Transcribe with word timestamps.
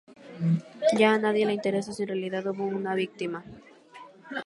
Ya 0.99 1.09
a 1.13 1.21
nadie 1.25 1.45
le 1.45 1.53
interesa 1.53 1.93
si 1.93 2.01
en 2.01 2.07
realidad 2.07 2.47
hubo 2.47 2.63
una 2.65 2.95
víctima". 2.95 3.45